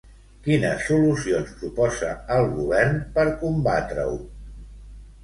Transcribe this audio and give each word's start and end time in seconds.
Quines 0.45 0.85
solucions 0.85 1.51
proposa 1.59 2.09
el 2.37 2.49
govern 2.55 2.97
per 3.19 3.27
combatre-ho? 3.43 4.17